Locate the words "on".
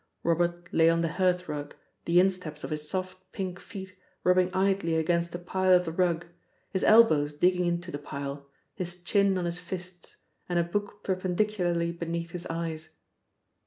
0.89-1.01, 9.37-9.45